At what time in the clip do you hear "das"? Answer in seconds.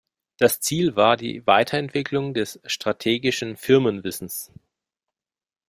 0.39-0.59